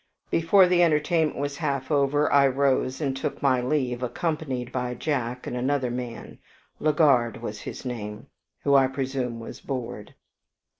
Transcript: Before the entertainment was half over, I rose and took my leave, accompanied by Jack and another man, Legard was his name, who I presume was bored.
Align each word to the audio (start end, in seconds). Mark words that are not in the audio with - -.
Before 0.31 0.67
the 0.67 0.81
entertainment 0.81 1.37
was 1.37 1.57
half 1.57 1.91
over, 1.91 2.33
I 2.33 2.47
rose 2.47 3.01
and 3.01 3.15
took 3.15 3.39
my 3.43 3.61
leave, 3.61 4.01
accompanied 4.01 4.71
by 4.71 4.95
Jack 4.95 5.45
and 5.45 5.55
another 5.55 5.91
man, 5.91 6.39
Legard 6.79 7.39
was 7.39 7.61
his 7.61 7.85
name, 7.85 8.25
who 8.63 8.73
I 8.73 8.87
presume 8.87 9.39
was 9.39 9.61
bored. 9.61 10.15